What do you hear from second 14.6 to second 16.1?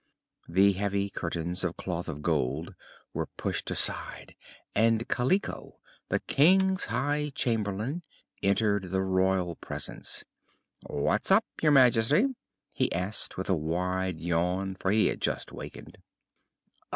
for he had just wakened.